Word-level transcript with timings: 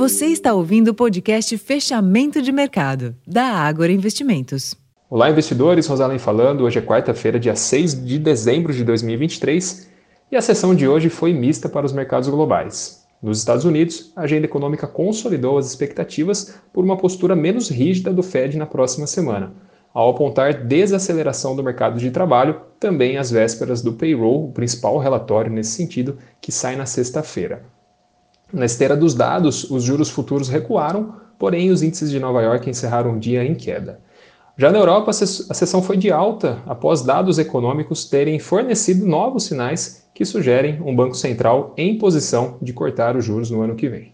Você 0.00 0.28
está 0.28 0.54
ouvindo 0.54 0.88
o 0.88 0.94
podcast 0.94 1.58
Fechamento 1.58 2.40
de 2.40 2.50
Mercado, 2.50 3.14
da 3.26 3.44
Ágora 3.44 3.92
Investimentos. 3.92 4.74
Olá, 5.10 5.28
investidores. 5.28 5.86
Rosalém 5.86 6.18
falando. 6.18 6.64
Hoje 6.64 6.78
é 6.78 6.82
quarta-feira, 6.82 7.38
dia 7.38 7.54
6 7.54 8.06
de 8.06 8.18
dezembro 8.18 8.72
de 8.72 8.82
2023, 8.82 9.90
e 10.32 10.36
a 10.38 10.40
sessão 10.40 10.74
de 10.74 10.88
hoje 10.88 11.10
foi 11.10 11.34
mista 11.34 11.68
para 11.68 11.84
os 11.84 11.92
mercados 11.92 12.30
globais. 12.30 13.06
Nos 13.22 13.40
Estados 13.40 13.66
Unidos, 13.66 14.10
a 14.16 14.22
agenda 14.22 14.46
econômica 14.46 14.86
consolidou 14.86 15.58
as 15.58 15.66
expectativas 15.66 16.54
por 16.72 16.82
uma 16.82 16.96
postura 16.96 17.36
menos 17.36 17.68
rígida 17.68 18.10
do 18.10 18.22
Fed 18.22 18.56
na 18.56 18.64
próxima 18.64 19.06
semana, 19.06 19.52
ao 19.92 20.08
apontar 20.08 20.64
desaceleração 20.64 21.54
do 21.54 21.62
mercado 21.62 22.00
de 22.00 22.10
trabalho, 22.10 22.58
também 22.80 23.18
às 23.18 23.30
vésperas 23.30 23.82
do 23.82 23.92
payroll, 23.92 24.46
o 24.46 24.52
principal 24.52 24.96
relatório 24.96 25.52
nesse 25.52 25.72
sentido, 25.72 26.16
que 26.40 26.50
sai 26.50 26.74
na 26.74 26.86
sexta-feira. 26.86 27.68
Na 28.52 28.64
esteira 28.64 28.96
dos 28.96 29.14
dados, 29.14 29.70
os 29.70 29.82
juros 29.82 30.10
futuros 30.10 30.48
recuaram, 30.48 31.14
porém 31.38 31.70
os 31.70 31.82
índices 31.82 32.10
de 32.10 32.18
Nova 32.18 32.42
York 32.42 32.68
encerraram 32.68 33.14
o 33.14 33.18
dia 33.18 33.44
em 33.44 33.54
queda. 33.54 34.00
Já 34.56 34.70
na 34.70 34.78
Europa, 34.78 35.10
a 35.10 35.14
sessão 35.14 35.82
foi 35.82 35.96
de 35.96 36.10
alta 36.12 36.58
após 36.66 37.02
dados 37.02 37.38
econômicos 37.38 38.04
terem 38.04 38.38
fornecido 38.38 39.06
novos 39.06 39.44
sinais 39.44 40.06
que 40.14 40.24
sugerem 40.24 40.82
um 40.84 40.94
Banco 40.94 41.14
Central 41.14 41.72
em 41.78 41.96
posição 41.96 42.58
de 42.60 42.72
cortar 42.72 43.16
os 43.16 43.24
juros 43.24 43.50
no 43.50 43.62
ano 43.62 43.74
que 43.74 43.88
vem. 43.88 44.12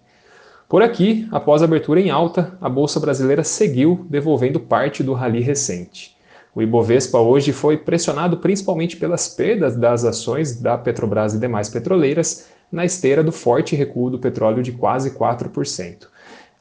Por 0.69 0.83
aqui, 0.83 1.27
após 1.33 1.63
a 1.63 1.65
abertura 1.65 2.01
em 2.01 2.11
alta, 2.11 2.57
a 2.61 2.69
bolsa 2.69 3.01
brasileira 3.01 3.43
seguiu 3.43 4.07
devolvendo 4.09 4.61
parte 4.61 5.03
do 5.03 5.15
rally 5.15 5.41
recente. 5.41 6.17
O 6.55 6.63
Ibovespa 6.63 7.19
hoje 7.19 7.53
foi 7.53 7.77
pressionado 7.77 8.39
principalmente 8.39 8.97
pelas 8.97 9.29
perdas 9.29 9.77
das 9.77 10.05
ações 10.05 10.61
da 10.61 10.79
Petrobras 10.79 11.35
e 11.35 11.39
demais 11.39 11.69
petroleiras, 11.69 12.47
na 12.71 12.85
esteira 12.85 13.23
do 13.23 13.33
forte 13.33 13.75
recuo 13.77 14.11
do 14.11 14.19
petróleo 14.19 14.63
de 14.63 14.73
quase 14.73 15.13
4%, 15.13 16.09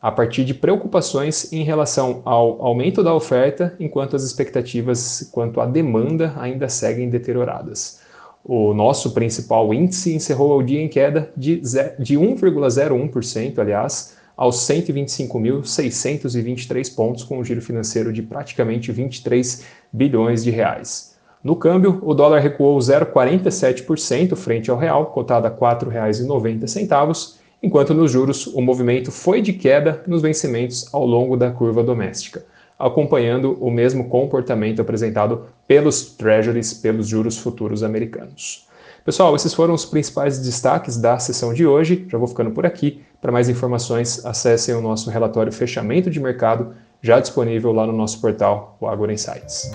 a 0.01 0.11
partir 0.11 0.45
de 0.45 0.53
preocupações 0.53 1.51
em 1.51 1.63
relação 1.63 2.21
ao 2.25 2.63
aumento 2.63 3.03
da 3.03 3.13
oferta, 3.13 3.75
enquanto 3.79 4.15
as 4.15 4.23
expectativas 4.23 5.27
quanto 5.31 5.59
à 5.59 5.65
demanda 5.65 6.33
ainda 6.37 6.69
seguem 6.69 7.09
deterioradas. 7.09 7.99
O 8.43 8.75
nosso 8.75 9.11
principal 9.11 9.73
índice 9.73 10.13
encerrou 10.13 10.59
o 10.59 10.63
dia 10.63 10.79
em 10.79 10.87
queda 10.87 11.31
de, 11.35 11.59
de 11.97 12.15
1,01%, 12.15 13.57
aliás, 13.57 14.15
aos 14.37 14.57
125.623 14.67 16.93
pontos, 16.93 17.23
com 17.23 17.39
um 17.39 17.43
giro 17.43 17.61
financeiro 17.61 18.13
de 18.13 18.21
praticamente 18.21 18.91
23 18.91 19.65
bilhões 19.91 20.43
de 20.43 20.51
reais. 20.51 21.14
No 21.45 21.55
câmbio, 21.55 22.01
o 22.01 22.15
dólar 22.15 22.39
recuou 22.39 22.75
0,47% 22.79 24.35
frente 24.35 24.71
ao 24.71 24.77
real, 24.77 25.05
cotado 25.05 25.45
a 25.45 25.49
R$ 25.51 25.55
4,90, 25.55 27.35
enquanto 27.61 27.93
nos 27.93 28.11
juros 28.11 28.47
o 28.47 28.59
movimento 28.59 29.11
foi 29.11 29.41
de 29.41 29.53
queda 29.53 30.03
nos 30.07 30.23
vencimentos 30.23 30.91
ao 30.91 31.05
longo 31.05 31.37
da 31.37 31.51
curva 31.51 31.83
doméstica 31.83 32.43
acompanhando 32.77 33.57
o 33.61 33.71
mesmo 33.71 34.09
comportamento 34.09 34.81
apresentado 34.81 35.45
pelos 35.67 36.05
treasuries, 36.15 36.73
pelos 36.73 37.07
juros 37.07 37.37
futuros 37.37 37.83
americanos. 37.83 38.67
Pessoal, 39.03 39.35
esses 39.35 39.53
foram 39.53 39.73
os 39.73 39.85
principais 39.85 40.39
destaques 40.39 40.97
da 40.97 41.17
sessão 41.19 41.53
de 41.53 41.65
hoje. 41.65 42.05
Já 42.09 42.17
vou 42.17 42.27
ficando 42.27 42.51
por 42.51 42.65
aqui. 42.65 43.01
Para 43.21 43.31
mais 43.31 43.47
informações, 43.49 44.25
acessem 44.25 44.75
o 44.75 44.81
nosso 44.81 45.09
relatório 45.09 45.53
Fechamento 45.53 46.09
de 46.09 46.19
Mercado, 46.19 46.73
já 47.01 47.19
disponível 47.19 47.71
lá 47.71 47.85
no 47.85 47.93
nosso 47.93 48.19
portal, 48.19 48.75
o 48.79 48.87
Agora 48.87 49.13
Insights. 49.13 49.71